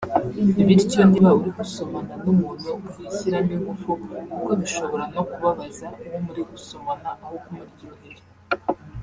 [0.67, 3.89] Bityo niba uri gusomana n’umuntu w’ibishyiramo ingufu
[4.29, 8.23] kuko bishobora no kubabaza uwo muri gusomana aho kumuryohera